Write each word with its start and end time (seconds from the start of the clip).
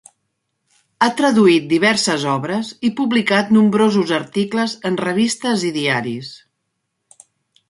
Ha 1.03 1.09
traduït 1.19 1.67
diverses 1.73 2.25
obres 2.37 2.71
i 2.89 2.91
publicat 3.01 3.53
nombrosos 3.59 4.15
articles 4.19 4.75
en 4.91 4.99
revistes 5.05 5.67
i 5.71 5.73
diaris. 5.81 6.33